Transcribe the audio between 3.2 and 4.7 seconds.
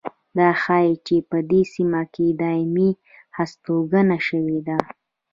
هستوګنه شوې